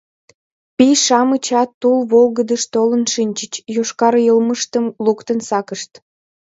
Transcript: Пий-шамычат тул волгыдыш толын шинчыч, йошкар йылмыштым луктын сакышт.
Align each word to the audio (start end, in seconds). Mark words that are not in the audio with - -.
Пий-шамычат 0.77 1.69
тул 1.81 1.97
волгыдыш 2.11 2.63
толын 2.73 3.03
шинчыч, 3.13 3.53
йошкар 3.75 4.15
йылмыштым 4.27 4.85
луктын 5.05 5.39
сакышт. 5.49 5.91